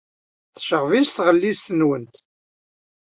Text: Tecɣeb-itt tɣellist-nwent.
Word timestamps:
Tecɣeb-itt 0.55 1.13
tɣellist-nwent. 1.17 2.15